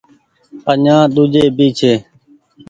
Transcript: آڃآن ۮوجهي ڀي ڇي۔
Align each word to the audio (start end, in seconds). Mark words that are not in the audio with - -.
آڃآن 0.71 1.01
ۮوجهي 1.15 1.43
ڀي 1.57 1.67
ڇي۔ 1.77 1.93